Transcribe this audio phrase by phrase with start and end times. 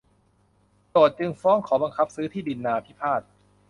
[0.89, 3.21] โจทก์จึงฟ้องขอบังคับซื้อที่ดินนาพิพาท